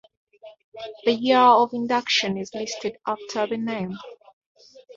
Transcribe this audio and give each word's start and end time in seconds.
The 1.05 1.11
year 1.11 1.37
of 1.37 1.73
induction 1.75 2.35
is 2.35 2.55
listed 2.55 2.97
after 3.05 3.45
the 3.45 3.57
name. 3.57 3.93